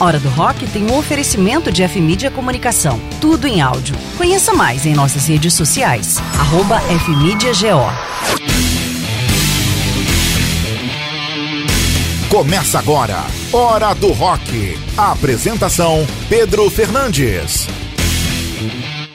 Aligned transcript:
Hora 0.00 0.20
do 0.20 0.28
Rock 0.28 0.64
tem 0.68 0.88
um 0.88 0.96
oferecimento 0.96 1.72
de 1.72 1.82
F-Mídia 1.82 2.30
Comunicação. 2.30 3.00
Tudo 3.20 3.48
em 3.48 3.60
áudio. 3.60 3.96
Conheça 4.16 4.54
mais 4.54 4.86
em 4.86 4.94
nossas 4.94 5.26
redes 5.26 5.54
sociais. 5.54 6.18
Arroba 6.38 6.78
FMídiaGO. 6.80 7.90
Começa 12.28 12.78
agora, 12.78 13.24
Hora 13.52 13.92
do 13.94 14.12
Rock. 14.12 14.78
A 14.96 15.10
apresentação: 15.12 16.06
Pedro 16.28 16.70
Fernandes. 16.70 17.66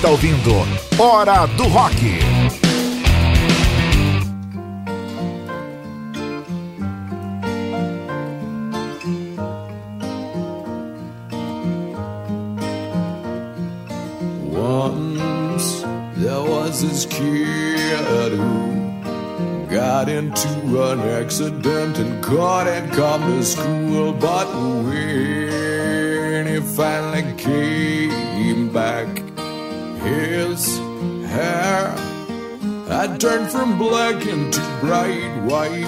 Está 0.00 0.08
ouvindo 0.08 0.66
Hora 0.98 1.46
do 1.58 1.68
Rock. 1.68 1.94
Into 20.00 20.82
an 20.82 21.00
accident 21.22 21.98
and 21.98 22.24
couldn't 22.24 22.90
come 22.92 23.22
to 23.22 23.42
school, 23.44 24.12
but 24.14 24.48
when 24.84 26.46
he 26.46 26.60
finally 26.74 27.09
turned 33.20 33.50
from 33.50 33.76
black 33.76 34.24
into 34.26 34.60
bright 34.80 35.36
white. 35.42 35.84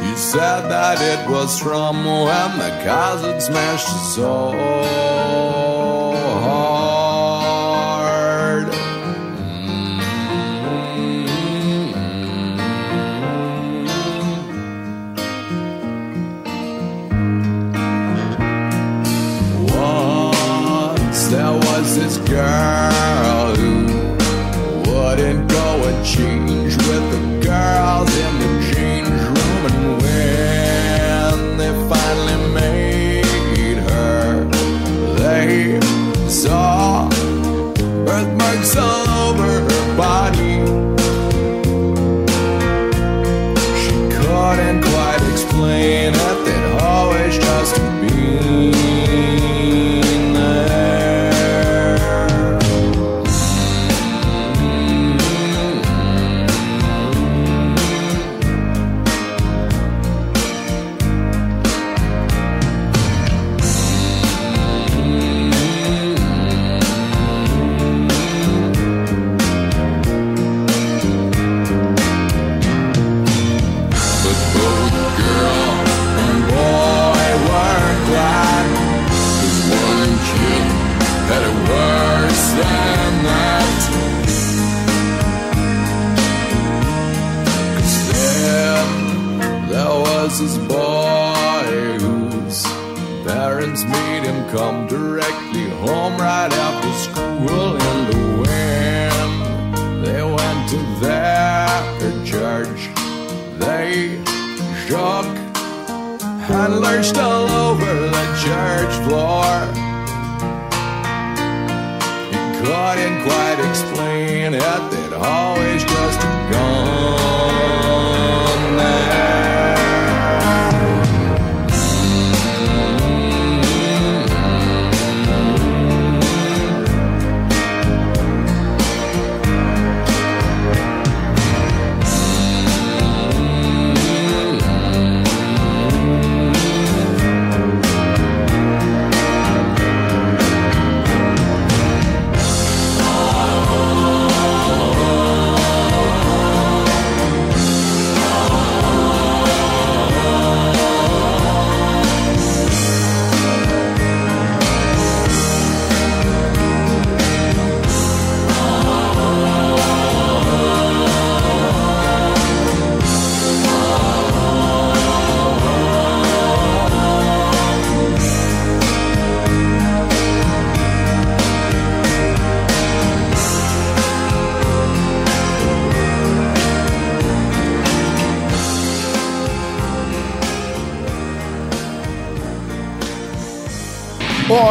He 0.00 0.14
said 0.14 0.68
that 0.68 0.98
it 1.00 1.28
was 1.28 1.58
from 1.58 2.04
when 2.04 2.58
the 2.58 2.70
had 3.22 3.42
smashed 3.42 3.88
his 3.88 4.14
soul. 4.14 5.05
Girls 28.04 28.45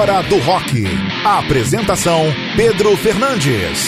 Hora 0.06 0.22
do 0.22 0.38
Rock. 0.38 0.84
Apresentação: 1.24 2.26
Pedro 2.56 2.96
Fernandes. 2.96 3.88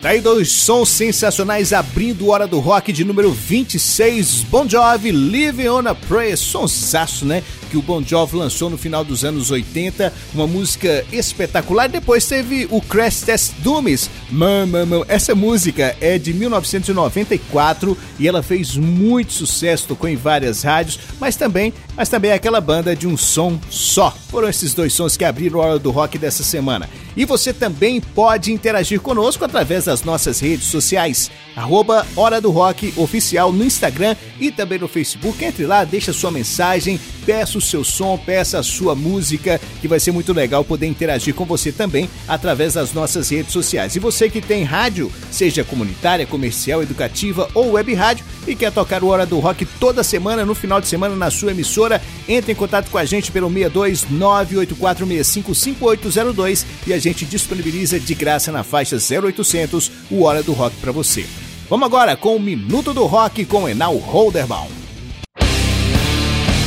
Daí 0.00 0.22
Tá 0.22 0.30
dois 0.30 0.50
sons 0.50 0.88
sensacionais 0.88 1.72
abrindo 1.72 2.28
Hora 2.28 2.46
do 2.46 2.58
Rock 2.58 2.90
de 2.92 3.04
número 3.04 3.30
26, 3.32 4.44
Bon 4.44 4.66
Jovi, 4.66 5.10
Living 5.10 5.68
on 5.68 5.88
a 5.88 5.94
Prayer, 5.94 6.38
sonsaço, 6.38 7.26
né? 7.26 7.42
Que 7.70 7.76
o 7.76 7.82
Bon 7.82 8.02
Jovi 8.02 8.36
lançou 8.36 8.70
no 8.70 8.78
final 8.78 9.04
dos 9.04 9.24
anos 9.24 9.50
80, 9.50 10.12
uma 10.32 10.46
música 10.46 11.04
espetacular. 11.12 11.88
Depois 11.88 12.24
teve 12.26 12.66
o 12.70 12.80
Crash 12.80 13.20
Test 13.22 13.52
Dummies, 13.58 14.08
Mamma, 14.30 15.04
essa 15.08 15.34
música 15.34 15.96
é 16.00 16.16
de 16.18 16.32
1994 16.32 17.98
e 18.18 18.28
ela 18.28 18.42
fez 18.42 18.76
muito 18.76 19.32
sucesso, 19.32 19.88
tocou 19.88 20.08
em 20.08 20.16
várias 20.16 20.62
rádios, 20.62 21.00
mas 21.18 21.34
também, 21.34 21.72
mas 21.96 22.08
também 22.08 22.30
é 22.30 22.34
aquela 22.34 22.60
banda 22.60 22.94
de 22.94 23.08
um 23.08 23.16
som 23.16 23.58
só. 23.68 24.14
Foram 24.28 24.48
esses 24.48 24.72
dois 24.72 24.92
sons 24.92 25.16
que 25.16 25.24
abriram 25.24 25.60
a 25.60 25.66
Hora 25.66 25.78
do 25.78 25.90
Rock 25.90 26.16
dessa 26.16 26.44
semana. 26.44 26.88
E 27.16 27.24
você 27.24 27.52
também 27.52 28.00
pode 28.00 28.52
interagir 28.52 29.00
conosco 29.00 29.44
através 29.44 29.86
das 29.86 30.04
nossas 30.04 30.38
redes 30.38 30.66
sociais, 30.66 31.30
arroba 31.56 32.06
Hora 32.14 32.40
do 32.40 32.50
Rock 32.50 32.94
Oficial 32.96 33.52
no 33.52 33.64
Instagram 33.64 34.14
e 34.38 34.52
também 34.52 34.78
no 34.78 34.86
Facebook. 34.86 35.44
Entre 35.44 35.66
lá, 35.66 35.82
deixa 35.84 36.12
sua 36.12 36.30
mensagem, 36.30 37.00
peça 37.24 37.58
o 37.58 37.60
seu 37.60 37.84
som, 37.84 38.16
peça 38.18 38.58
a 38.58 38.62
sua 38.62 38.94
música, 38.94 39.60
que 39.80 39.88
vai 39.88 40.00
ser 40.00 40.12
muito 40.12 40.32
legal 40.32 40.64
poder 40.64 40.86
interagir 40.86 41.34
com 41.34 41.44
você 41.44 41.70
também 41.72 42.08
através 42.26 42.74
das 42.74 42.92
nossas 42.92 43.30
redes 43.30 43.52
sociais. 43.52 43.96
E 43.96 43.98
você 43.98 44.28
que 44.28 44.40
tem 44.40 44.64
rádio, 44.64 45.10
seja 45.30 45.64
comunitária, 45.64 46.26
comercial, 46.26 46.82
educativa 46.82 47.48
ou 47.54 47.72
web 47.72 47.92
rádio, 47.94 48.24
e 48.46 48.54
quer 48.54 48.72
tocar 48.72 49.02
o 49.02 49.08
Hora 49.08 49.26
do 49.26 49.38
Rock 49.38 49.64
toda 49.78 50.02
semana, 50.02 50.44
no 50.44 50.54
final 50.54 50.80
de 50.80 50.88
semana, 50.88 51.14
na 51.14 51.30
sua 51.30 51.52
emissora, 51.52 52.00
entre 52.28 52.52
em 52.52 52.54
contato 52.54 52.90
com 52.90 52.98
a 52.98 53.04
gente 53.04 53.30
pelo 53.30 53.48
62 53.48 54.10
98465 54.10 55.54
5802 55.54 56.66
e 56.86 56.92
a 56.92 56.98
gente 56.98 57.24
disponibiliza 57.24 58.00
de 58.00 58.14
graça 58.14 58.50
na 58.50 58.62
faixa 58.62 58.96
0800 58.96 59.90
o 60.10 60.22
Hora 60.22 60.42
do 60.42 60.52
Rock 60.52 60.76
para 60.76 60.92
você. 60.92 61.26
Vamos 61.68 61.86
agora 61.86 62.16
com 62.16 62.36
o 62.36 62.40
Minuto 62.40 62.92
do 62.92 63.06
Rock 63.06 63.44
com 63.44 63.68
Enal 63.68 63.96
Holderbaum. 63.96 64.79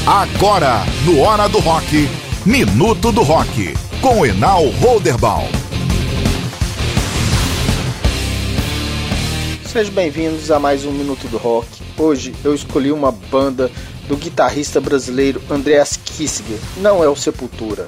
Agora, 0.05 0.83
no 1.05 1.22
Hora 1.22 1.48
do 1.48 1.60
Rock, 1.60 2.10
Minuto 2.45 3.10
do 3.10 3.24
Rock, 3.24 3.74
com 4.01 4.25
Enal 4.25 4.67
Holderbaum. 4.67 5.48
Sejam 9.65 9.93
bem-vindos 9.93 10.51
a 10.51 10.60
mais 10.60 10.83
um 10.83 10.91
Minuto 10.91 11.29
do 11.29 11.38
Rock. 11.38 11.69
Hoje 11.98 12.36
eu 12.43 12.53
escolhi 12.53 12.91
uma 12.91 13.13
banda 13.13 13.72
do 14.05 14.17
guitarrista 14.17 14.81
brasileiro 14.81 15.41
Andreas 15.50 15.95
Kissinger, 15.95 16.60
não 16.75 17.01
é 17.01 17.07
o 17.07 17.15
Sepultura. 17.15 17.88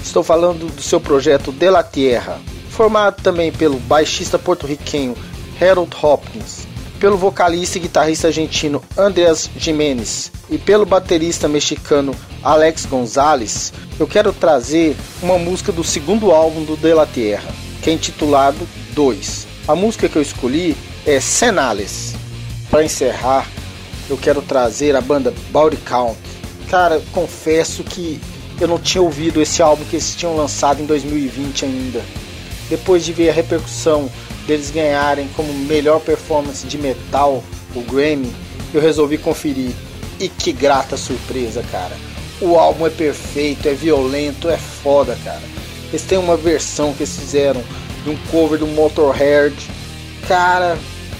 Estou 0.00 0.22
falando 0.22 0.72
do 0.72 0.80
seu 0.80 1.00
projeto 1.00 1.50
De 1.50 1.68
La 1.68 1.82
Tierra, 1.82 2.40
formado 2.70 3.20
também 3.20 3.50
pelo 3.50 3.80
baixista 3.80 4.38
porto-riquenho 4.38 5.16
Harold 5.60 5.90
Hopkins, 6.00 6.68
pelo 7.00 7.16
vocalista 7.16 7.78
e 7.78 7.80
guitarrista 7.80 8.28
argentino 8.28 8.80
Andreas 8.96 9.50
Jimenez 9.56 10.37
e 10.50 10.58
pelo 10.58 10.86
baterista 10.86 11.48
mexicano 11.48 12.14
Alex 12.42 12.86
Gonzalez, 12.86 13.72
eu 13.98 14.06
quero 14.06 14.32
trazer 14.32 14.96
uma 15.22 15.38
música 15.38 15.72
do 15.72 15.84
segundo 15.84 16.30
álbum 16.30 16.64
do 16.64 16.76
De 16.76 16.92
La 16.94 17.06
Tierra, 17.06 17.50
que 17.82 17.90
é 17.90 17.92
intitulado 17.92 18.66
2. 18.94 19.46
A 19.66 19.74
música 19.74 20.08
que 20.08 20.16
eu 20.16 20.22
escolhi 20.22 20.76
é 21.04 21.20
Senales. 21.20 22.14
Para 22.70 22.84
encerrar, 22.84 23.46
eu 24.08 24.16
quero 24.16 24.40
trazer 24.40 24.96
a 24.96 25.00
banda 25.00 25.34
Body 25.50 25.76
Count. 25.78 26.18
Cara, 26.70 27.02
confesso 27.12 27.82
que 27.82 28.20
eu 28.60 28.68
não 28.68 28.78
tinha 28.78 29.02
ouvido 29.02 29.40
esse 29.40 29.62
álbum 29.62 29.84
que 29.84 29.96
eles 29.96 30.14
tinham 30.14 30.36
lançado 30.36 30.82
em 30.82 30.86
2020 30.86 31.64
ainda. 31.64 32.02
Depois 32.68 33.04
de 33.04 33.12
ver 33.12 33.30
a 33.30 33.32
repercussão 33.32 34.10
deles 34.46 34.70
ganharem 34.70 35.28
como 35.36 35.52
melhor 35.52 36.00
performance 36.00 36.66
de 36.66 36.78
metal 36.78 37.42
o 37.74 37.82
Grammy, 37.82 38.34
eu 38.72 38.80
resolvi 38.80 39.18
conferir. 39.18 39.72
E 40.20 40.28
que 40.28 40.52
grata 40.52 40.96
surpresa, 40.96 41.62
cara. 41.70 41.96
O 42.40 42.56
álbum 42.56 42.86
é 42.86 42.90
perfeito, 42.90 43.68
é 43.68 43.74
violento, 43.74 44.48
é 44.48 44.56
foda, 44.56 45.16
cara. 45.24 45.42
Eles 45.88 46.02
têm 46.02 46.18
uma 46.18 46.36
versão 46.36 46.92
que 46.92 47.02
eles 47.02 47.16
fizeram 47.16 47.62
de 48.04 48.10
um 48.10 48.16
cover 48.30 48.58
do 48.58 48.66
Motorhead. 48.66 49.54
Cara, 50.26 50.78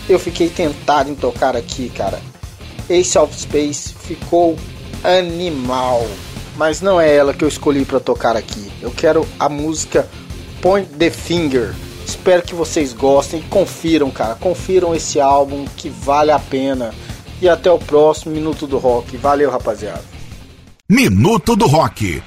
eu 0.08 0.18
fiquei 0.18 0.48
tentado 0.48 1.10
em 1.10 1.14
tocar 1.14 1.56
aqui, 1.56 1.90
cara. 1.90 2.20
Ace 2.88 3.18
of 3.18 3.34
Space 3.34 3.94
ficou 3.94 4.56
animal. 5.02 6.06
Mas 6.56 6.80
não 6.80 7.00
é 7.00 7.14
ela 7.14 7.32
que 7.32 7.44
eu 7.44 7.48
escolhi 7.48 7.84
para 7.84 8.00
tocar 8.00 8.36
aqui. 8.36 8.70
Eu 8.82 8.90
quero 8.90 9.26
a 9.38 9.48
música 9.48 10.08
Point 10.60 10.88
the 10.94 11.10
Finger. 11.10 11.74
Espero 12.04 12.42
que 12.42 12.54
vocês 12.54 12.92
gostem 12.92 13.42
confiram, 13.42 14.10
cara. 14.10 14.34
Confiram 14.34 14.94
esse 14.94 15.20
álbum 15.20 15.66
que 15.76 15.88
vale 15.88 16.30
a 16.30 16.38
pena. 16.38 16.92
E 17.40 17.48
até 17.48 17.70
o 17.70 17.78
próximo 17.78 18.34
Minuto 18.34 18.66
do 18.66 18.78
Rock. 18.78 19.16
Valeu, 19.16 19.50
rapaziada. 19.50 20.04
Minuto 20.88 21.54
do 21.54 21.66
Rock. 21.66 22.22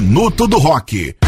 Minuto 0.00 0.46
do 0.46 0.56
Rock. 0.58 1.21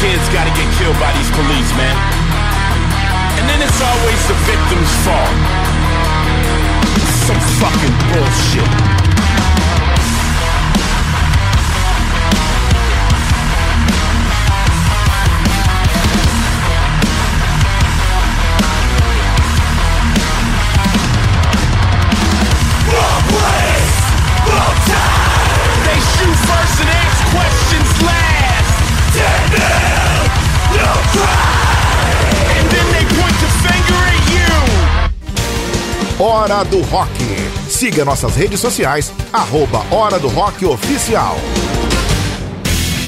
kids 0.00 0.26
gotta 0.32 0.50
get 0.56 0.66
killed 0.80 0.98
by 0.98 1.12
these 1.12 1.30
police, 1.30 1.70
man. 1.76 1.96
And 3.36 3.44
then 3.48 3.60
it's 3.60 3.80
always 3.84 4.20
the 4.28 4.38
victim's 4.48 4.92
fault. 5.04 5.36
Some 7.28 7.40
fucking 7.60 7.94
bullshit. 8.08 8.99
Hora 36.30 36.62
do 36.62 36.80
Rock. 36.82 37.12
Siga 37.68 38.04
nossas 38.04 38.36
redes 38.36 38.60
sociais, 38.60 39.12
arroba 39.32 39.84
Hora 39.92 40.16
do 40.16 40.28
Rock 40.28 40.64
Oficial. 40.64 41.34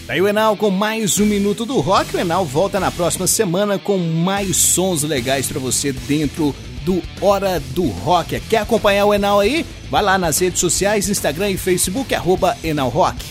Aí 0.09 0.21
o 0.21 0.27
Enal 0.27 0.57
com 0.57 0.71
mais 0.71 1.21
um 1.21 1.25
Minuto 1.25 1.65
do 1.65 1.79
Rock. 1.79 2.17
O 2.17 2.19
Enal 2.19 2.45
volta 2.45 2.81
na 2.81 2.91
próxima 2.91 3.29
semana 3.29 3.79
com 3.79 3.97
mais 3.97 4.57
sons 4.57 5.05
legais 5.05 5.47
para 5.47 5.61
você 5.61 5.93
dentro 5.93 6.53
do 6.85 7.01
Hora 7.21 7.61
do 7.61 7.87
Rock. 7.87 8.41
Quer 8.41 8.59
acompanhar 8.59 9.05
o 9.05 9.15
Enal 9.15 9.39
aí? 9.39 9.65
Vai 9.89 10.03
lá 10.03 10.19
nas 10.19 10.41
redes 10.41 10.59
sociais, 10.59 11.09
Instagram 11.09 11.51
e 11.51 11.57
Facebook, 11.57 12.13
arroba 12.13 12.59
Enal 12.65 12.89
Rock. 12.89 13.25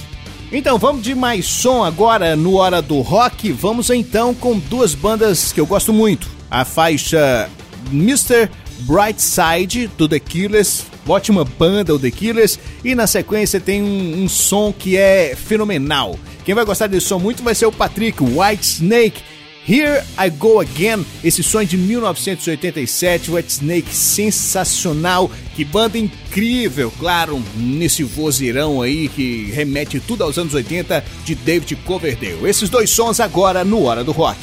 Então 0.53 0.77
vamos 0.77 1.03
de 1.03 1.13
mais 1.13 1.45
som 1.45 1.83
agora 1.83 2.33
no 2.37 2.55
Hora 2.55 2.81
do 2.81 3.01
Rock. 3.01 3.51
Vamos 3.51 3.89
então 3.89 4.33
com 4.33 4.57
duas 4.57 4.95
bandas 4.95 5.51
que 5.51 5.59
eu 5.59 5.65
gosto 5.65 5.91
muito. 5.91 6.29
A 6.49 6.63
faixa 6.63 7.49
Mr. 7.91 8.49
Bright 8.81 9.21
Side 9.21 9.87
do 9.97 10.07
The 10.07 10.19
Killers, 10.19 10.83
ótima 11.07 11.43
banda 11.43 11.93
o 11.93 11.99
The 11.99 12.11
Killers, 12.11 12.59
e 12.83 12.95
na 12.95 13.07
sequência 13.07 13.59
tem 13.59 13.81
um, 13.81 14.23
um, 14.23 14.29
som 14.29 14.73
que 14.73 14.97
é 14.97 15.35
fenomenal. 15.35 16.17
Quem 16.43 16.55
vai 16.55 16.65
gostar 16.65 16.87
desse 16.87 17.07
som 17.07 17.19
muito 17.19 17.43
vai 17.43 17.55
ser 17.55 17.65
o 17.65 17.71
Patrick 17.71 18.21
White 18.23 18.63
Snake. 18.63 19.21
Here 19.67 20.03
I 20.17 20.29
Go 20.31 20.59
Again, 20.59 21.05
esse 21.23 21.43
som 21.43 21.61
é 21.61 21.65
de 21.65 21.77
1987, 21.77 23.29
White 23.29 23.51
Snake 23.51 23.93
sensacional, 23.93 25.29
que 25.55 25.63
banda 25.63 25.99
incrível, 25.99 26.91
claro, 26.99 27.41
nesse 27.55 28.03
vozeirão 28.03 28.81
aí 28.81 29.07
que 29.07 29.51
remete 29.51 29.99
tudo 29.99 30.23
aos 30.23 30.39
anos 30.39 30.55
80 30.55 31.03
de 31.23 31.35
David 31.35 31.75
Coverdale. 31.85 32.49
Esses 32.49 32.69
dois 32.69 32.89
sons 32.89 33.19
agora 33.19 33.63
no 33.63 33.83
Hora 33.83 34.03
do 34.03 34.11
Rock. 34.11 34.39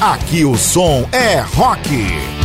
Aqui 0.00 0.44
o 0.44 0.56
som 0.56 1.08
é 1.12 1.40
rock. 1.40 2.37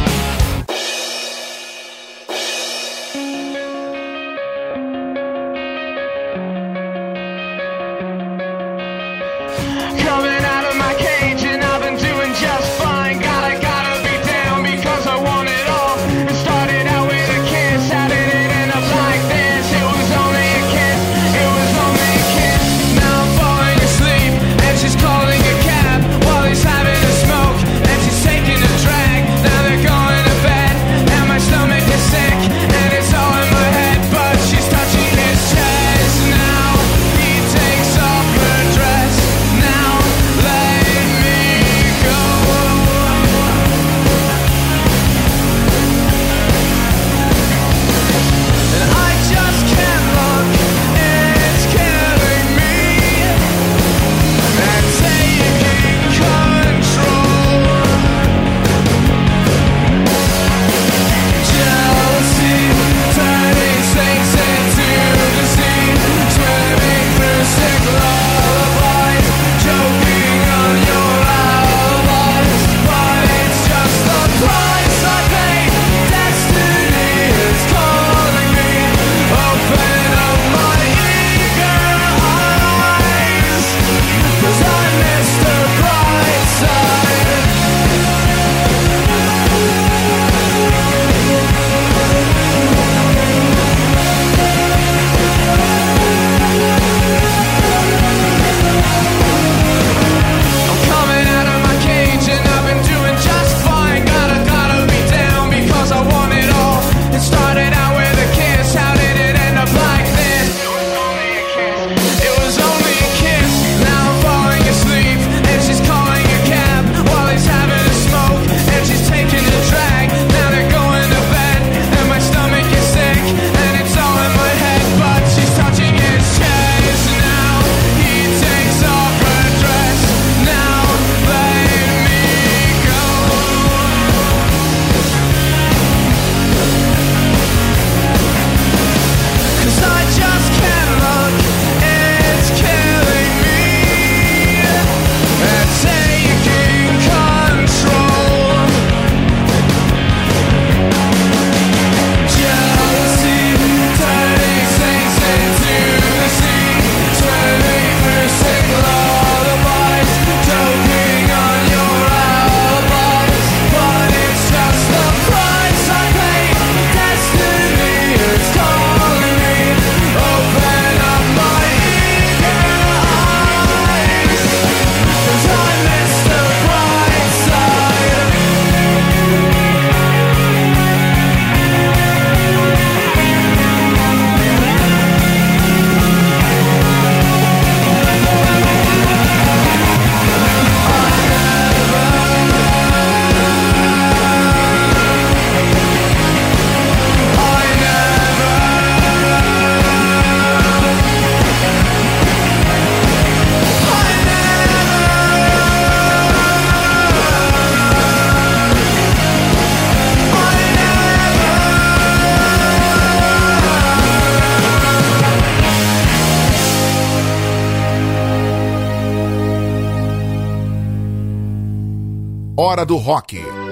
Do 222.85 222.97
Rock. 222.97 223.62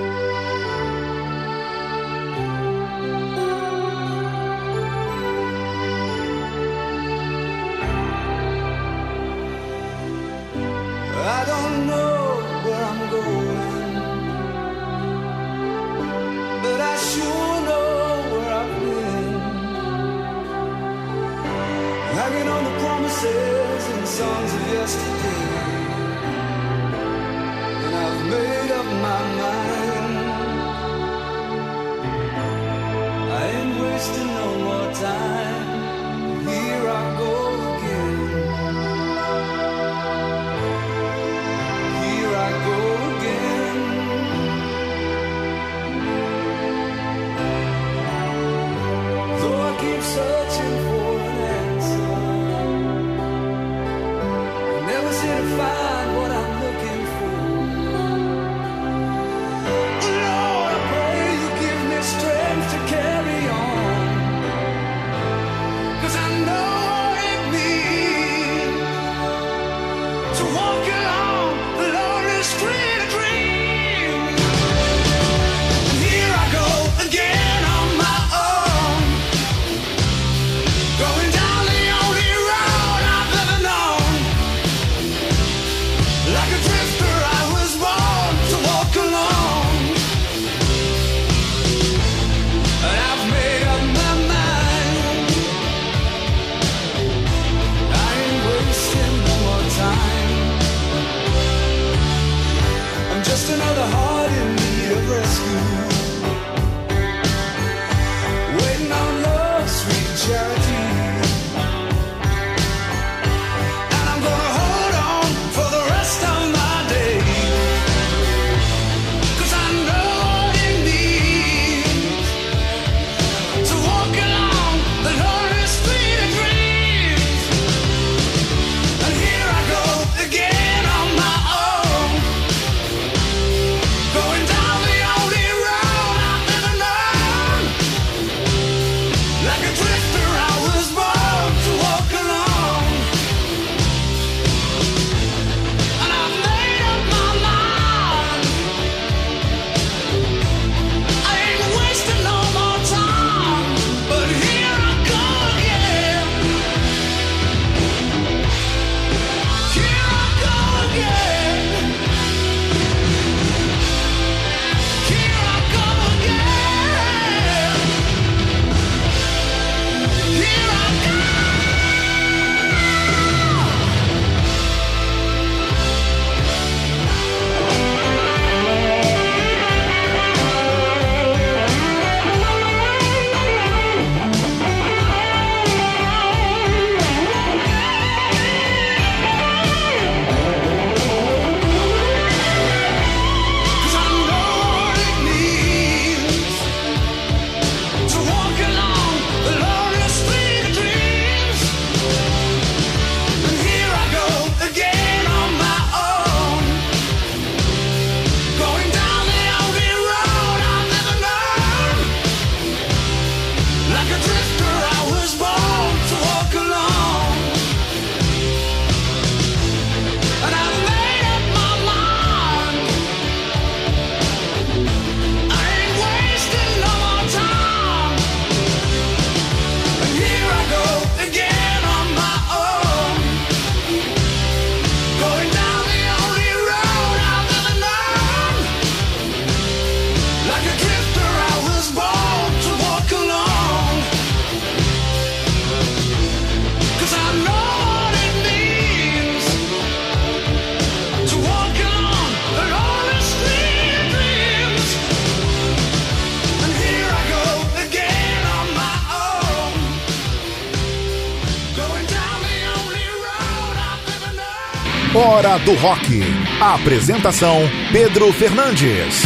do 265.65 265.73
Rock. 265.75 266.21
A 266.59 266.75
apresentação: 266.75 267.57
Pedro 267.91 268.31
Fernandes. 268.33 269.21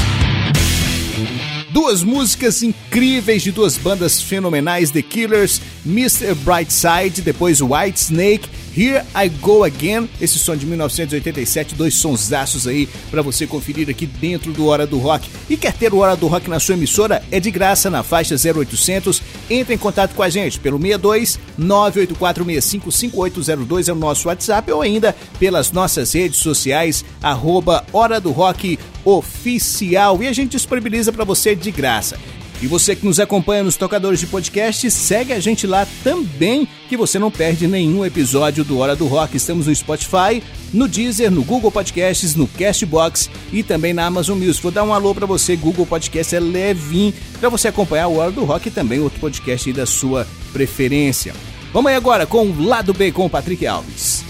Duas 1.72 2.04
músicas 2.04 2.64
incríveis 2.64 3.44
de 3.44 3.52
duas 3.52 3.78
bandas 3.78 4.22
fenomenais: 4.22 4.92
The 4.92 5.02
Killers, 5.02 5.62
Mr. 5.86 6.36
Brightside, 6.36 7.22
depois 7.22 7.62
White 7.62 8.00
Snake 8.00 8.50
Here 8.78 9.06
I 9.16 9.30
Go 9.30 9.64
Again, 9.64 10.10
esse 10.20 10.38
som 10.38 10.58
de 10.58 10.66
1987, 10.66 11.76
dois 11.76 11.96
sonsaços 11.96 12.68
aí 12.68 12.90
para 13.10 13.22
você 13.22 13.48
conferir 13.48 13.90
aqui 13.90 14.06
dentro 14.06 14.52
do 14.52 14.68
Hora 14.68 14.86
do 14.86 14.98
Rock. 14.98 15.30
E 15.50 15.56
quer 15.56 15.72
ter 15.72 15.94
o 15.94 16.00
Hora 16.00 16.18
do 16.18 16.28
Rock 16.28 16.50
na 16.50 16.60
sua 16.60 16.76
emissora? 16.76 17.24
É 17.32 17.40
de 17.40 17.50
graça 17.50 17.90
na 17.90 18.04
faixa 18.04 18.36
0800. 18.36 19.22
Entre 19.50 19.76
em 19.76 19.78
contato 19.78 20.14
com 20.14 20.24
a 20.24 20.30
gente 20.30 20.60
pelo 20.60 20.78
62 20.78 21.40
984655802 21.58 23.88
é 23.88 23.94
o 23.94 23.96
nosso 23.96 24.28
WhatsApp 24.28 24.70
ou 24.72 24.82
ainda 24.82 25.16
pelas 25.40 25.72
nossas 25.72 26.14
redes 26.14 26.40
sociais, 26.40 27.06
arroba 27.22 27.86
Hora 27.94 28.20
do 28.20 28.32
Rock 28.32 28.78
Oficial. 29.06 30.22
E 30.22 30.28
a 30.28 30.34
gente 30.34 30.52
disponibiliza 30.52 31.14
para 31.14 31.24
você 31.24 31.56
de 31.56 31.72
graça. 31.72 32.20
E 32.62 32.68
você 32.68 32.96
que 32.96 33.06
nos 33.06 33.20
acompanha 33.20 33.64
nos 33.64 33.76
tocadores 33.76 34.20
de 34.20 34.28
podcast, 34.28 34.90
segue 34.90 35.34
a 35.34 35.40
gente 35.40 35.68
lá 35.68 35.86
também, 36.04 36.68
que 36.88 36.96
você 36.96 37.20
não 37.20 37.30
perde 37.30 37.68
nenhum 37.68 38.06
episódio 38.06 38.64
do 38.64 38.80
Hora 38.80 38.96
do 38.96 39.08
Rock. 39.08 39.36
Estamos 39.36 39.68
no 39.68 39.76
Spotify, 39.76 40.42
no 40.74 40.88
Deezer, 40.88 41.30
no 41.30 41.44
Google 41.44 41.72
Podcasts, 41.72 42.34
no 42.34 42.48
Castbox 42.48 43.30
e 43.52 43.62
também 43.62 43.94
na 43.94 44.06
Amazon 44.06 44.38
Music. 44.38 44.64
Vou 44.64 44.72
dar 44.72 44.84
um 44.84 44.94
alô 44.94 45.14
para 45.14 45.26
você, 45.26 45.56
Google 45.56 45.86
Podcast 45.86 46.36
é 46.36 46.40
levinho, 46.40 47.14
para 47.40 47.50
você 47.50 47.68
acompanhar 47.68 48.08
o 48.08 48.18
Hora 48.18 48.32
do 48.32 48.46
Rock 48.46 48.70
e 48.70 48.72
também 48.72 49.00
outro 49.00 49.20
podcast 49.20 49.72
da 49.74 49.86
sua 49.86 50.26
preferência. 50.54 51.34
Vamos 51.74 51.92
aí 51.92 51.98
agora 51.98 52.26
com 52.26 52.46
o 52.46 52.64
Lado 52.64 52.94
B 52.94 53.12
com 53.12 53.26
o 53.26 53.30
Patrick 53.30 53.68
Alves. 53.68 54.24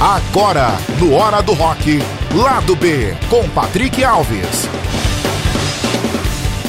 Agora, 0.00 0.78
no 1.00 1.14
Hora 1.14 1.42
do 1.42 1.54
Rock, 1.54 1.98
Lado 2.34 2.76
B 2.76 3.16
com 3.28 3.48
Patrick 3.48 4.04
Alves. 4.04 4.85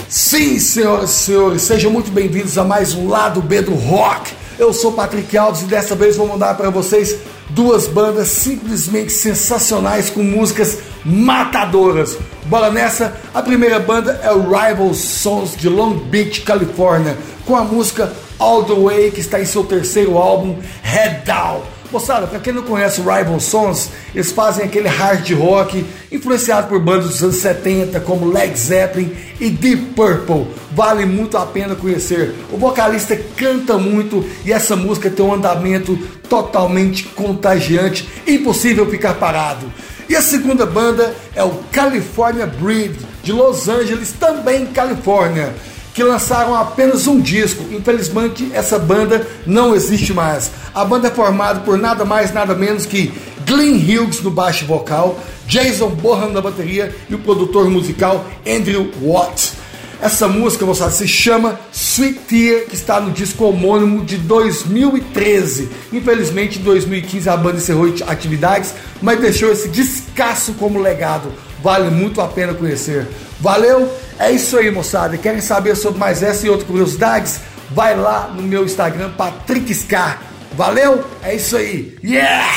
Sim, 0.10 0.58
senhoras 0.58 1.10
e 1.10 1.14
senhores, 1.14 1.62
sejam 1.64 1.92
muito 1.92 2.10
bem-vindos 2.12 2.58
a 2.58 2.64
mais 2.64 2.94
um 2.94 3.10
Lado 3.10 3.42
B 3.42 3.62
do 3.62 3.74
Rock. 3.74 4.32
Eu 4.58 4.72
sou 4.72 4.94
Patrick 4.94 5.38
Alves 5.38 5.64
e 5.64 5.66
dessa 5.66 5.96
vez 5.96 6.16
vou 6.16 6.26
mandar 6.26 6.56
para 6.56 6.70
vocês 6.70 7.18
duas 7.50 7.88
bandas 7.88 8.30
simplesmente 8.30 9.12
sensacionais 9.12 10.10
com 10.10 10.24
músicas 10.24 10.80
matadoras. 11.04 12.18
Bora 12.46 12.72
nessa? 12.72 13.18
A 13.34 13.42
primeira 13.42 13.82
banda 13.82 14.18
é 14.24 14.32
o 14.32 14.44
Rival 14.44 14.94
Sons 14.94 15.58
de 15.58 15.68
Long 15.68 15.96
Beach, 15.96 16.40
Califórnia, 16.40 17.18
com 17.46 17.58
a 17.58 17.66
música 17.66 18.14
All 18.40 18.64
the 18.64 18.76
Way 18.76 19.12
que 19.12 19.20
está 19.20 19.42
em 19.42 19.46
seu 19.46 19.66
terceiro 19.66 20.18
álbum 20.18 20.56
Head 20.84 21.26
Down. 21.26 21.64
Moçada, 21.92 22.28
para 22.28 22.40
quem 22.40 22.52
não 22.52 22.64
conhece 22.64 23.00
o 23.00 23.04
Rival 23.04 23.40
Sons, 23.40 23.90
eles 24.14 24.32
fazem 24.32 24.66
aquele 24.66 24.90
hard 24.90 25.32
rock 25.32 25.86
influenciado 26.12 26.68
por 26.68 26.82
bandas 26.82 27.12
dos 27.12 27.24
anos 27.24 27.38
70 27.38 28.02
como 28.02 28.30
Led 28.30 28.58
Zeppelin 28.60 29.16
e 29.40 29.50
Deep 29.50 29.94
Purple. 29.96 30.48
Vale 30.74 31.06
muito 31.06 31.38
a 31.38 31.46
pena 31.46 31.76
conhecer. 31.76 32.36
O 32.52 32.58
vocalista 32.58 33.18
canta 33.38 33.78
muito 33.78 34.26
e 34.44 34.52
essa 34.52 34.76
música 34.76 35.10
tem 35.10 35.26
um 35.26 35.34
andamento 35.34 35.98
totalmente 36.28 37.04
contagiante, 37.04 38.08
impossível 38.28 38.90
ficar 38.90 39.14
parado. 39.14 39.72
E 40.10 40.16
a 40.16 40.22
segunda 40.22 40.66
banda 40.66 41.16
é 41.34 41.44
o 41.44 41.60
California 41.72 42.46
Breed, 42.46 42.98
de 43.24 43.32
Los 43.32 43.70
Angeles, 43.70 44.14
também 44.20 44.66
Califórnia 44.68 45.54
que 45.98 46.04
lançaram 46.04 46.54
apenas 46.54 47.08
um 47.08 47.20
disco. 47.20 47.66
Infelizmente, 47.72 48.52
essa 48.54 48.78
banda 48.78 49.26
não 49.48 49.76
existe 49.76 50.14
mais. 50.14 50.52
A 50.72 50.86
banda 50.86 51.08
é 51.08 51.12
formada 51.12 51.62
por 51.62 51.76
nada 51.76 52.06
mais, 52.06 52.32
nada 52.32 52.54
menos 52.54 52.86
que 52.86 53.12
Glenn 53.48 53.80
Hughes 53.80 54.22
no 54.22 54.30
baixo 54.30 54.64
vocal, 54.68 55.20
Jason 55.48 55.90
Bohan 55.90 56.28
na 56.28 56.40
bateria 56.40 56.96
e 57.10 57.16
o 57.16 57.18
produtor 57.18 57.68
musical 57.68 58.28
Andrew 58.48 58.92
Watt. 59.02 59.54
Essa 60.00 60.28
música, 60.28 60.68
moçada, 60.68 60.92
se 60.92 61.08
chama 61.08 61.60
Sweet 61.74 62.20
Tear, 62.28 62.66
que 62.66 62.76
está 62.76 63.02
no 63.02 63.10
disco 63.10 63.46
homônimo 63.46 64.06
de 64.06 64.18
2013. 64.18 65.68
Infelizmente, 65.92 66.60
em 66.60 66.62
2015 66.62 67.28
a 67.28 67.36
banda 67.36 67.58
encerrou 67.58 67.92
atividades, 68.06 68.76
mas 69.02 69.20
deixou 69.20 69.52
esse 69.52 69.68
descasso 69.70 70.54
como 70.60 70.80
legado. 70.80 71.34
Vale 71.64 71.90
muito 71.90 72.22
a 72.22 72.28
pena 72.28 72.54
conhecer. 72.54 73.08
Valeu? 73.40 73.92
É 74.20 74.32
isso 74.32 74.58
aí, 74.58 74.72
moçada. 74.72 75.18
Querem 75.18 75.42
saber 75.42 75.76
sobre 75.76 76.00
mais 76.00 76.24
essa 76.24 76.46
e 76.46 76.50
outras 76.50 76.68
curiosidades? 76.68 77.40
Vai 77.72 77.96
lá 77.96 78.32
no 78.34 78.42
meu 78.42 78.66
Instagram, 78.66 79.12
Patrick 79.12 79.74
Scar. 79.74 80.22
Valeu? 80.54 81.04
É 81.22 81.36
isso 81.36 81.56
aí. 81.56 81.98
Yeah! 82.04 82.48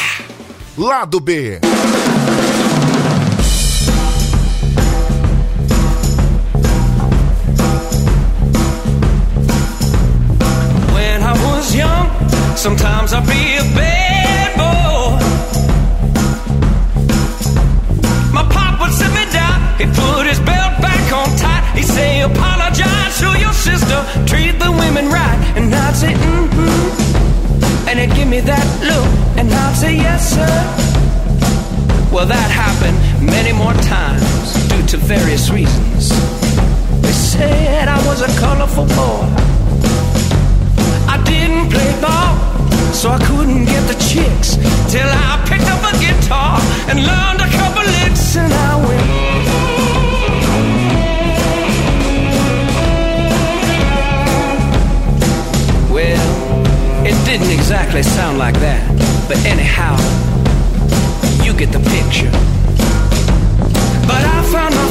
Lado 0.78 1.20
B. 1.20 1.60
When 10.94 11.22
I 11.22 11.32
was 11.44 11.74
young, 11.74 12.08
sometimes 12.56 13.12
I'd 13.12 13.26
be 13.26 13.58
a 13.58 13.64
bad 13.74 14.19
to 23.20 23.38
your 23.38 23.52
sister, 23.52 24.00
treat 24.26 24.58
the 24.58 24.70
women 24.82 25.06
right. 25.08 25.38
And 25.56 25.74
I'd 25.74 25.94
say, 25.94 26.12
Mm 26.14 26.48
hmm. 26.54 27.88
And 27.88 27.98
he'd 27.98 28.14
give 28.16 28.28
me 28.28 28.40
that 28.40 28.66
look, 28.90 29.10
and 29.38 29.52
I'd 29.52 29.76
say, 29.76 29.92
Yes, 29.96 30.20
sir. 30.36 30.56
Well, 32.14 32.26
that 32.26 32.50
happened 32.50 32.98
many 33.24 33.52
more 33.52 33.74
times 33.96 34.46
due 34.70 34.84
to 34.92 34.96
various 34.96 35.50
reasons. 35.50 36.08
They 37.02 37.12
said 37.12 37.88
I 37.88 37.98
was 38.08 38.20
a 38.22 38.30
colorful 38.40 38.86
boy. 38.98 39.26
I 41.14 41.16
didn't 41.24 41.70
play 41.70 41.90
ball, 42.00 42.34
so 42.92 43.10
I 43.10 43.18
couldn't 43.28 43.64
get 43.66 43.82
the 43.92 43.98
chicks. 44.10 44.56
Till 44.92 45.10
I 45.28 45.30
picked 45.48 45.68
up 45.74 45.82
a 45.90 45.94
guitar 46.04 46.58
and 46.88 46.98
learned 47.10 47.40
a 47.46 47.50
couple 47.58 47.84
licks, 47.98 48.36
and 48.36 48.52
I 48.52 48.86
went. 48.86 49.29
Well, 56.00 57.06
it 57.06 57.26
didn't 57.26 57.50
exactly 57.50 58.02
sound 58.02 58.38
like 58.38 58.54
that, 58.60 58.80
but 59.28 59.36
anyhow, 59.44 59.96
you 61.44 61.52
get 61.52 61.72
the 61.72 61.82
picture. 61.92 62.32
But 64.08 64.24
I 64.24 64.42
found 64.50 64.74
my 64.74 64.89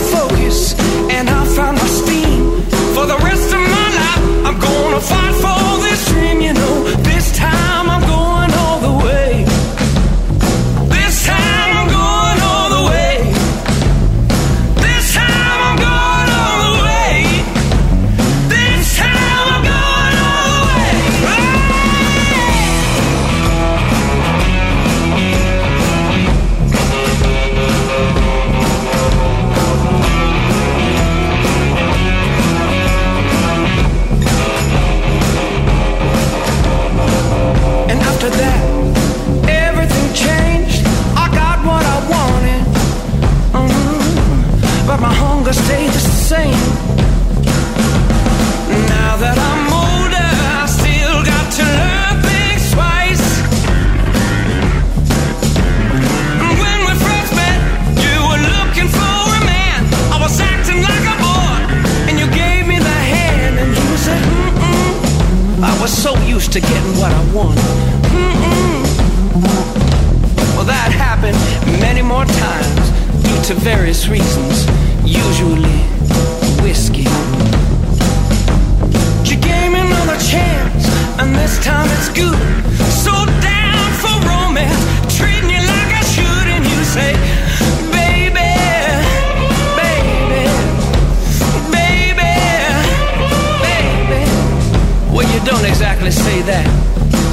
don't 95.49 95.65
exactly 95.65 96.11
say 96.11 96.43
that, 96.43 96.67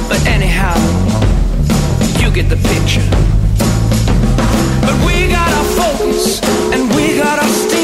but 0.09 0.19
anyhow, 0.25 0.73
you 2.19 2.31
get 2.31 2.49
the 2.49 2.55
picture. 2.55 3.05
But 4.81 4.97
we 5.05 5.27
got 5.27 5.49
our 5.53 5.65
focus, 5.77 6.41
and 6.73 6.89
we 6.95 7.17
got 7.17 7.37
our. 7.37 7.47
St- 7.47 7.76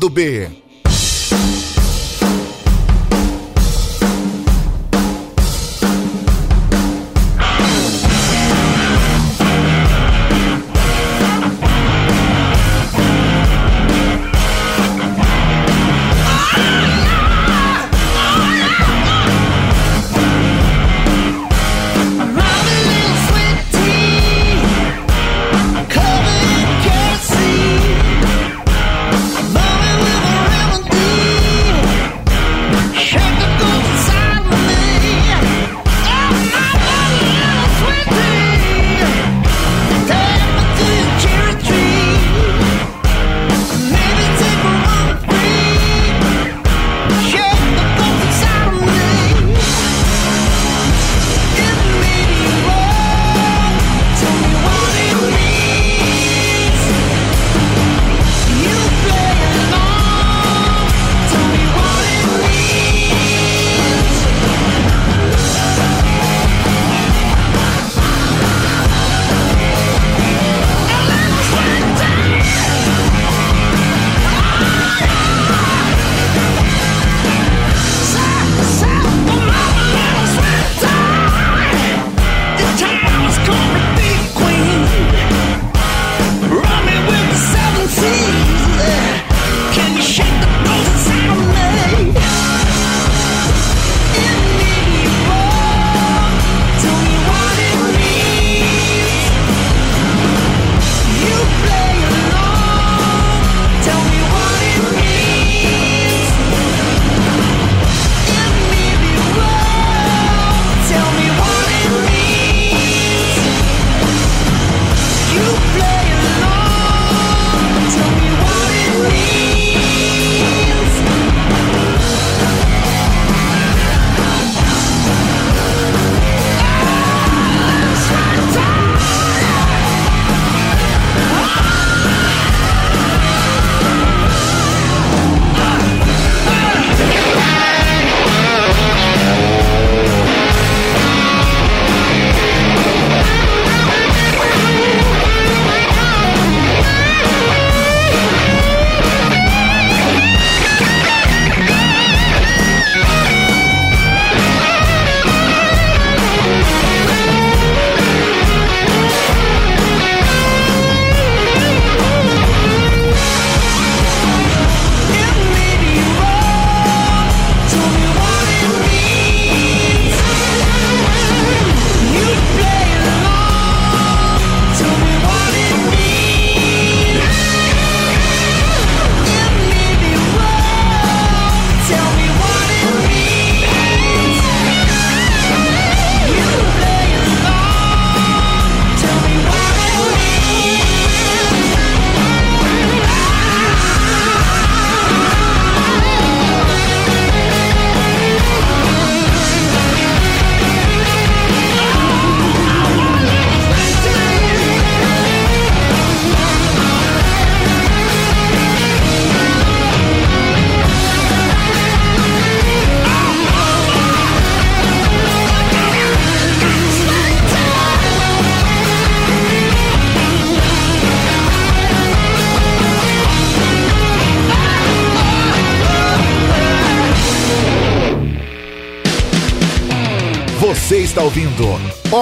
Lado 0.00 0.08
B. 0.08 0.49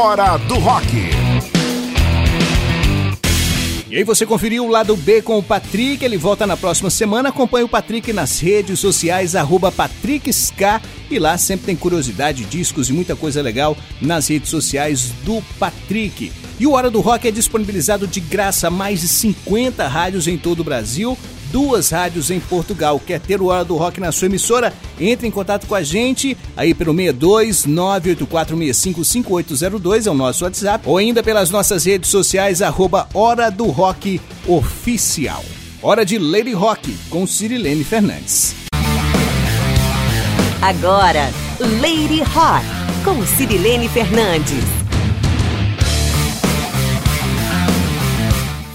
Hora 0.09 0.38
do 0.38 0.54
Rock. 0.54 0.86
E 3.90 3.96
aí 3.96 4.02
você 4.02 4.24
conferiu 4.24 4.64
o 4.64 4.70
lado 4.70 4.96
B 4.96 5.20
com 5.20 5.36
o 5.36 5.42
Patrick, 5.42 6.02
ele 6.02 6.16
volta 6.16 6.46
na 6.46 6.56
próxima 6.56 6.88
semana. 6.88 7.28
Acompanhe 7.28 7.66
o 7.66 7.68
Patrick 7.68 8.11
nas 8.11 8.40
redes 8.40 8.80
sociais, 8.80 9.36
arroba 9.36 9.70
PatrickSK. 9.70 10.80
E 11.11 11.18
lá 11.18 11.36
sempre 11.36 11.66
tem 11.66 11.76
curiosidade, 11.76 12.46
discos 12.46 12.88
e 12.88 12.94
muita 12.94 13.14
coisa 13.14 13.42
legal 13.42 13.76
nas 14.00 14.28
redes 14.28 14.48
sociais 14.48 15.11
do 15.26 15.42
Patrick. 15.59 16.32
E 16.59 16.66
o 16.66 16.72
Hora 16.72 16.90
do 16.90 17.02
Rock 17.02 17.28
é 17.28 17.30
disponibilizado 17.30 18.06
de 18.06 18.20
graça 18.20 18.68
a 18.68 18.70
mais 18.70 19.02
de 19.02 19.09
50 19.09 19.86
rádios 19.86 20.26
em 20.26 20.38
todo 20.38 20.61
o 20.61 20.64
Brasil 20.64 21.18
duas 21.51 21.90
rádios 21.90 22.30
em 22.30 22.38
Portugal. 22.40 23.01
Quer 23.05 23.20
ter 23.20 23.40
o 23.40 23.46
Hora 23.46 23.64
do 23.64 23.76
Rock 23.76 24.01
na 24.01 24.12
sua 24.12 24.26
emissora? 24.26 24.72
Entre 25.01 25.26
em 25.26 25.30
contato 25.30 25.66
com 25.66 25.74
a 25.74 25.82
gente 25.82 26.36
aí 26.57 26.74
pelo 26.74 26.94
62 26.94 27.66
984655802 27.66 30.07
é 30.07 30.11
o 30.11 30.14
nosso 30.14 30.44
WhatsApp 30.44 30.88
ou 30.88 30.96
ainda 30.96 31.22
pelas 31.22 31.51
nossas 31.51 31.84
redes 31.84 32.11
sociais 32.11 32.62
arroba 32.62 33.09
Hora 33.12 33.51
do 33.51 33.66
Rock 33.66 34.20
Oficial. 34.46 35.44
Hora 35.82 36.05
de 36.05 36.18
Lady 36.18 36.53
Rock 36.53 36.92
com 37.09 37.26
Cirilene 37.26 37.82
Fernandes. 37.84 38.55
Agora, 40.61 41.30
Lady 41.80 42.20
Rock 42.22 42.66
com 43.05 43.24
Cirilene 43.24 43.88
Fernandes. 43.88 44.78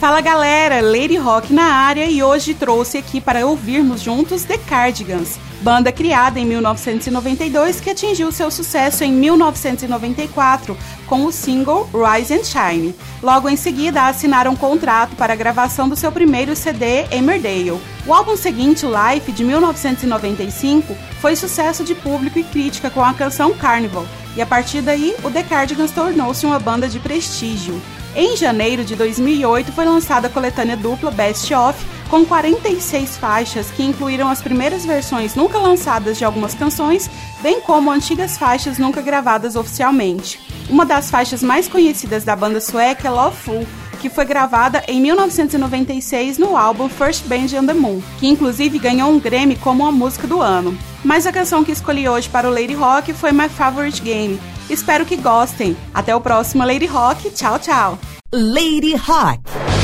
Fala 0.03 0.19
galera, 0.19 0.81
Lady 0.81 1.15
Rock 1.15 1.53
na 1.53 1.63
área 1.63 2.05
e 2.05 2.21
hoje 2.21 2.53
trouxe 2.53 2.97
aqui 2.97 3.21
para 3.21 3.47
ouvirmos 3.47 4.01
juntos 4.01 4.43
The 4.43 4.57
Cardigans, 4.57 5.39
banda 5.61 5.93
criada 5.93 6.37
em 6.37 6.45
1992 6.45 7.79
que 7.79 7.89
atingiu 7.89 8.29
seu 8.29 8.51
sucesso 8.51 9.05
em 9.05 9.13
1994 9.13 10.77
com 11.07 11.23
o 11.23 11.31
single 11.31 11.89
Rise 11.93 12.33
and 12.33 12.43
Shine. 12.43 12.93
Logo 13.21 13.47
em 13.47 13.55
seguida, 13.55 14.05
assinaram 14.05 14.51
um 14.51 14.57
contrato 14.57 15.15
para 15.15 15.31
a 15.31 15.37
gravação 15.37 15.87
do 15.87 15.95
seu 15.95 16.11
primeiro 16.11 16.53
CD, 16.53 17.05
Emmerdale. 17.09 17.79
O 18.05 18.13
álbum 18.13 18.35
seguinte, 18.35 18.85
Life, 18.85 19.31
de 19.31 19.45
1995, 19.45 20.93
foi 21.21 21.37
sucesso 21.37 21.81
de 21.81 21.95
público 21.95 22.37
e 22.37 22.43
crítica 22.43 22.89
com 22.89 23.01
a 23.01 23.13
canção 23.13 23.53
Carnival, 23.53 24.05
e 24.35 24.41
a 24.41 24.45
partir 24.45 24.81
daí, 24.81 25.15
o 25.23 25.31
The 25.31 25.43
Cardigans 25.43 25.91
tornou-se 25.91 26.45
uma 26.45 26.59
banda 26.59 26.89
de 26.89 26.99
prestígio. 26.99 27.81
Em 28.15 28.37
janeiro 28.37 28.85
de 28.85 28.95
2008 28.95 29.71
foi 29.71 29.85
lançada 29.85 30.27
a 30.27 30.29
coletânea 30.29 30.77
dupla 30.77 31.09
Best 31.09 31.51
Of, 31.51 31.83
com 32.11 32.23
46 32.23 33.17
faixas 33.17 33.71
que 33.71 33.81
incluíram 33.81 34.29
as 34.29 34.39
primeiras 34.39 34.85
versões 34.85 35.33
nunca 35.33 35.57
lançadas 35.57 36.19
de 36.19 36.23
algumas 36.23 36.53
canções, 36.53 37.09
bem 37.41 37.59
como 37.61 37.89
antigas 37.89 38.37
faixas 38.37 38.77
nunca 38.77 39.01
gravadas 39.01 39.55
oficialmente. 39.55 40.39
Uma 40.69 40.85
das 40.85 41.09
faixas 41.09 41.41
mais 41.41 41.67
conhecidas 41.67 42.23
da 42.23 42.35
banda 42.35 42.61
sueca 42.61 43.07
é 43.07 43.11
Loveful, 43.11 43.65
que 43.99 44.11
foi 44.11 44.25
gravada 44.25 44.83
em 44.87 45.01
1996 45.01 46.37
no 46.37 46.55
álbum 46.55 46.87
First 46.87 47.25
Band 47.25 47.59
on 47.59 47.65
the 47.65 47.73
Moon, 47.73 47.99
que 48.19 48.27
inclusive 48.27 48.77
ganhou 48.77 49.09
um 49.09 49.19
Grammy 49.19 49.55
como 49.55 49.87
a 49.87 49.91
música 49.91 50.27
do 50.27 50.39
ano. 50.39 50.77
Mas 51.03 51.25
a 51.25 51.31
canção 51.31 51.63
que 51.63 51.71
escolhi 51.71 52.07
hoje 52.07 52.29
para 52.29 52.47
o 52.47 52.53
Lady 52.53 52.75
Rock 52.75 53.11
foi 53.11 53.31
My 53.31 53.49
Favorite 53.49 54.01
Game, 54.01 54.39
Espero 54.69 55.05
que 55.05 55.15
gostem. 55.15 55.75
Até 55.93 56.15
o 56.15 56.21
próximo 56.21 56.65
Lady 56.65 56.85
Rock. 56.85 57.29
Tchau, 57.31 57.59
tchau. 57.59 57.99
Lady 58.33 58.95
Rock. 58.95 59.82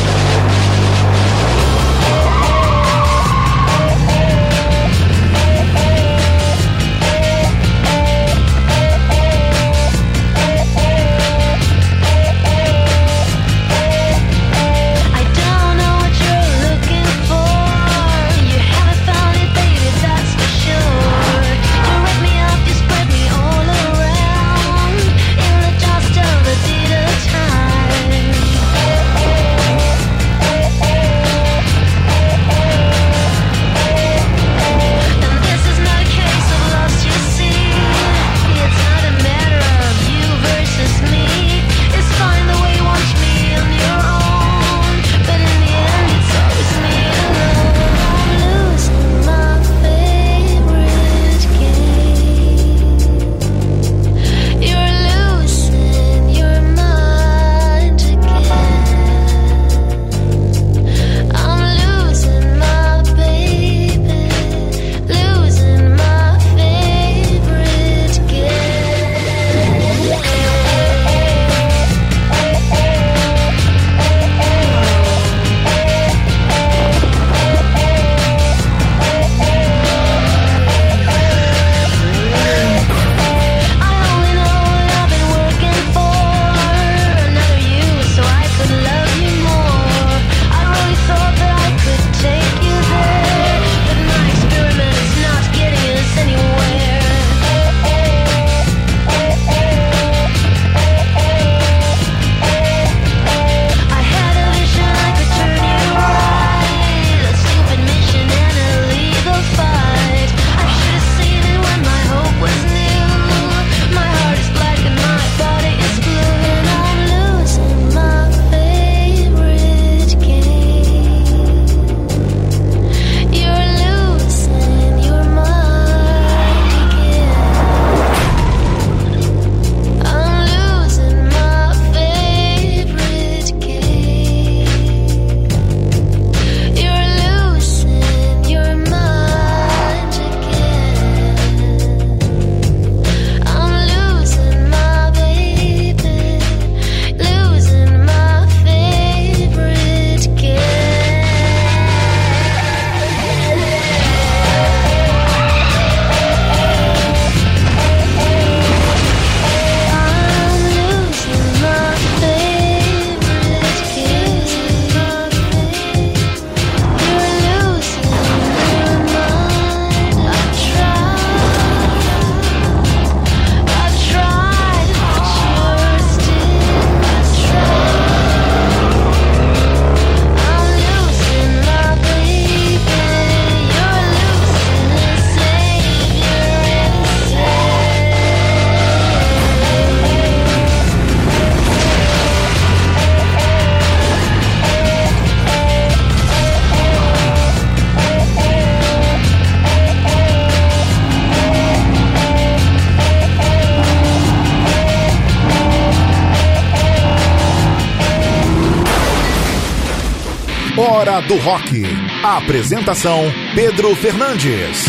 Do 210.99 211.37
Rock. 211.37 211.83
apresentação: 212.21 213.23
Pedro 213.55 213.95
Fernandes. 213.95 214.83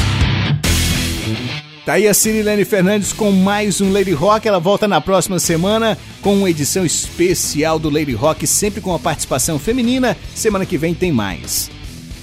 Tá 1.86 1.92
aí 1.92 2.08
a 2.08 2.12
Cirilene 2.12 2.64
Fernandes 2.64 3.12
com 3.12 3.30
mais 3.30 3.80
um 3.80 3.92
Lady 3.92 4.11
Rock. 4.11 4.48
Ela 4.48 4.58
volta 4.58 4.88
na 4.88 5.00
próxima 5.00 5.38
semana 5.38 5.96
com 6.20 6.34
uma 6.34 6.50
edição 6.50 6.84
especial 6.84 7.78
do 7.78 7.88
Lady 7.88 8.12
Rock, 8.12 8.44
sempre 8.44 8.80
com 8.80 8.92
a 8.92 8.98
participação 8.98 9.56
feminina. 9.56 10.16
Semana 10.34 10.66
que 10.66 10.76
vem 10.76 10.94
tem 10.94 11.12
mais. 11.12 11.70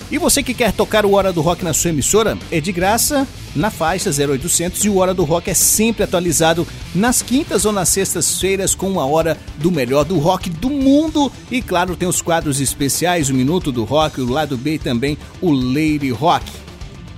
E 0.10 0.18
você 0.18 0.41
que 0.41 0.53
quer 0.53 0.72
tocar 0.72 1.05
o 1.05 1.14
Hora 1.14 1.34
do 1.34 1.41
Rock 1.41 1.66
na 1.66 1.74
sua 1.74 1.89
emissora, 1.89 2.38
é 2.49 2.62
de 2.62 2.72
graça 2.72 3.28
na 3.53 3.70
faixa 3.70 4.10
0800 4.10 4.86
e 4.86 4.89
o 4.89 4.97
Hora 4.97 5.14
do 5.14 5.26
Rock 5.26 5.49
é 5.49 5.53
sempre 5.53 6.03
atualizado 6.03 6.66
nas 6.95 7.22
quintas 7.22 7.66
ou 7.66 7.74
nas 7.74 7.89
sextas-feiras 7.89 8.74
com 8.74 8.89
uma 8.89 9.05
hora 9.05 9.38
do 9.58 9.70
melhor 9.70 10.05
do 10.05 10.18
rock 10.18 10.49
do 10.49 10.70
mundo. 10.70 11.30
E 11.51 11.62
claro, 11.62 11.95
tem 11.97 12.08
os 12.08 12.22
quadros 12.22 12.62
especiais, 12.62 13.30
o 13.30 13.34
Minuto 13.34 13.70
do 13.70 13.84
Rock, 13.84 14.22
o 14.22 14.32
Lado 14.32 14.55
B 14.55 14.76
e 14.76 14.80
também 14.80 15.18
o 15.41 15.51
Lady 15.51 16.10
Rock. 16.10 16.45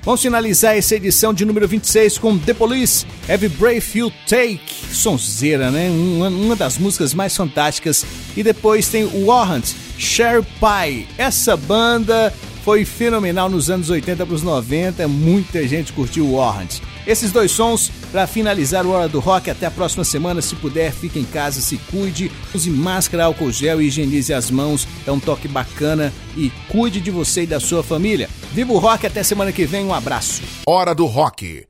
Vamos 0.01 0.21
finalizar 0.21 0.75
essa 0.75 0.95
edição 0.95 1.33
de 1.33 1.45
número 1.45 1.67
26 1.67 2.17
com 2.17 2.37
The 2.37 2.53
Police, 2.53 3.05
Every 3.27 3.49
Breath 3.49 3.95
You 3.95 4.11
Take. 4.27 4.61
Sonzeira, 4.91 5.69
né? 5.69 5.89
Uma, 5.89 6.29
uma 6.29 6.55
das 6.55 6.79
músicas 6.79 7.13
mais 7.13 7.35
fantásticas. 7.35 8.05
E 8.35 8.41
depois 8.41 8.87
tem 8.87 9.05
Warrant, 9.25 9.73
Share 9.97 10.41
Pie. 10.41 11.05
Essa 11.17 11.55
banda 11.55 12.33
foi 12.63 12.85
fenomenal 12.85 13.49
nos 13.49 13.69
anos 13.69 13.89
80 13.89 14.25
para 14.25 14.35
os 14.35 14.43
90, 14.43 15.07
muita 15.07 15.67
gente 15.67 15.93
curtiu 15.93 16.25
o 16.25 16.35
Warrant. 16.35 16.79
Esses 17.07 17.31
dois 17.31 17.51
sons 17.51 17.91
para 18.11 18.27
finalizar 18.27 18.85
o 18.85 18.91
Hora 18.91 19.07
do 19.07 19.19
Rock. 19.19 19.49
Até 19.49 19.65
a 19.65 19.71
próxima 19.71 20.03
semana. 20.03 20.41
Se 20.41 20.55
puder, 20.55 20.91
fique 20.91 21.19
em 21.19 21.23
casa, 21.23 21.61
se 21.61 21.77
cuide, 21.89 22.31
use 22.53 22.69
máscara, 22.69 23.25
álcool 23.25 23.51
gel 23.51 23.81
e 23.81 23.87
higienize 23.87 24.33
as 24.33 24.51
mãos. 24.51 24.87
É 25.07 25.11
um 25.11 25.19
toque 25.19 25.47
bacana 25.47 26.13
e 26.35 26.51
cuide 26.67 27.01
de 27.01 27.11
você 27.11 27.43
e 27.43 27.47
da 27.47 27.59
sua 27.59 27.83
família. 27.83 28.29
Viva 28.53 28.73
o 28.73 28.77
rock, 28.77 29.07
até 29.07 29.23
semana 29.23 29.51
que 29.51 29.65
vem. 29.65 29.85
Um 29.85 29.93
abraço. 29.93 30.41
Hora 30.67 30.93
do 30.93 31.05
Rock. 31.05 31.68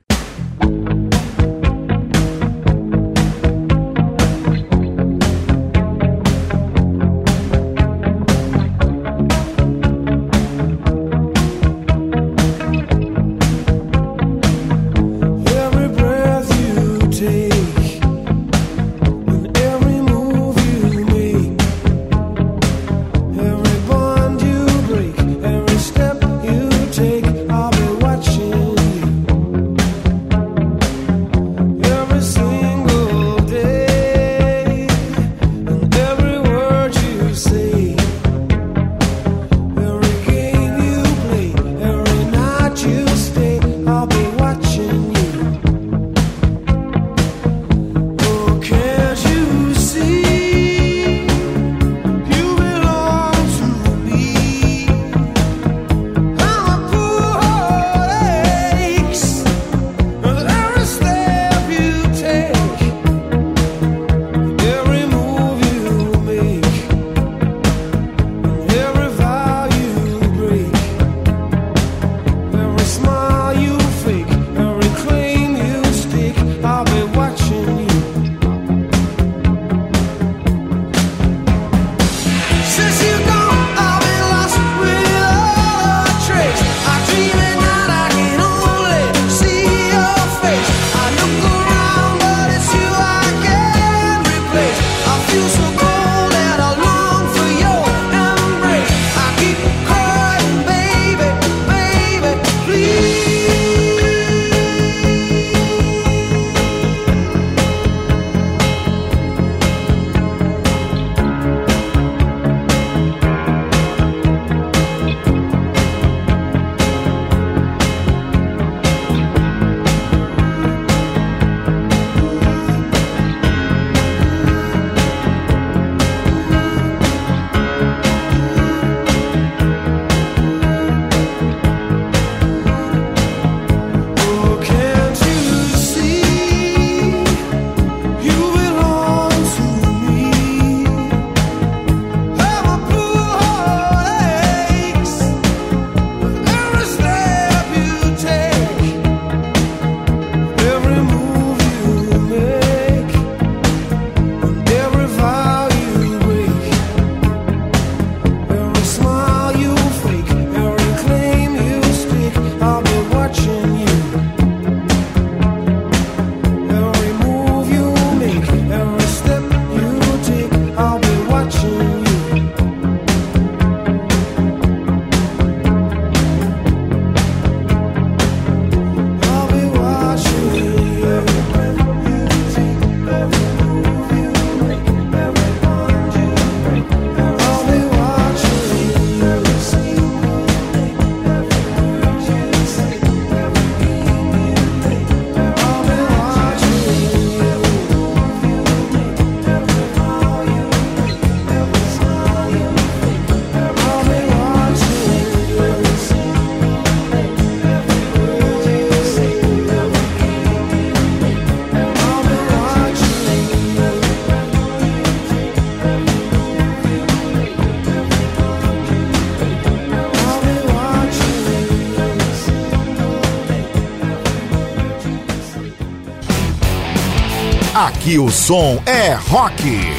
Aqui 228.10 228.18
o 228.18 228.32
som 228.32 228.82
é 228.88 229.14
rock. 229.14 229.99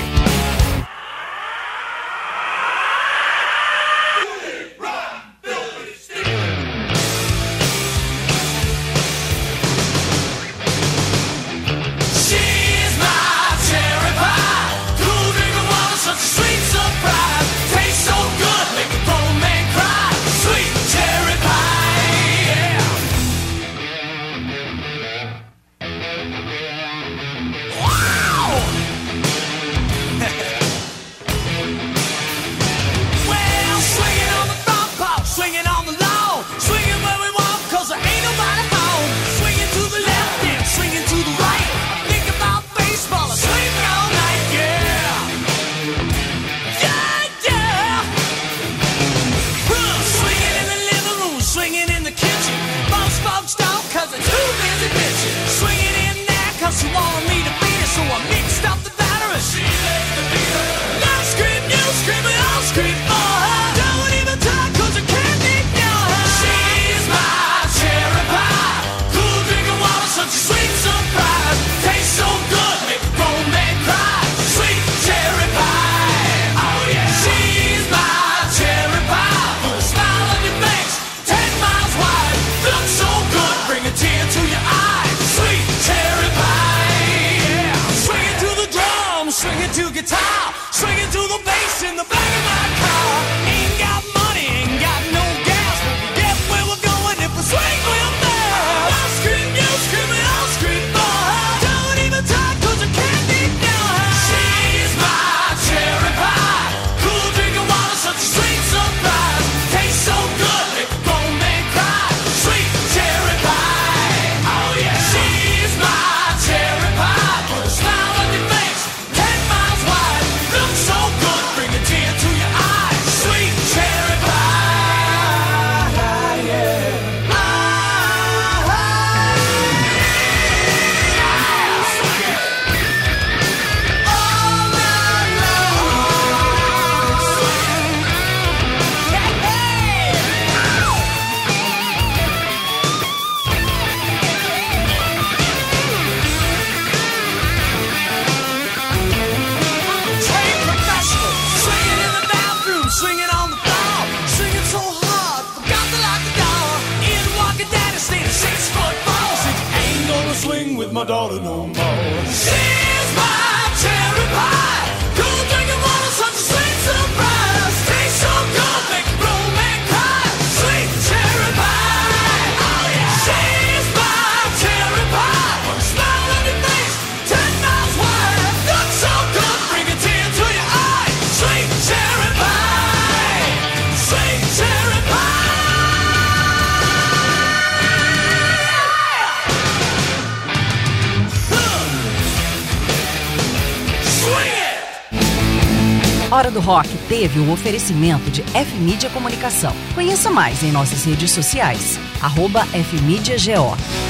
teve 197.30 197.38
o 197.38 197.44
um 197.44 197.52
oferecimento 197.52 198.28
de 198.30 198.42
F-Mídia 198.54 199.08
Comunicação. 199.10 199.72
Conheça 199.94 200.30
mais 200.30 200.62
em 200.64 200.72
nossas 200.72 201.04
redes 201.04 201.30
sociais, 201.30 201.98
arroba 202.20 202.64
FMídiaGO. 202.66 204.09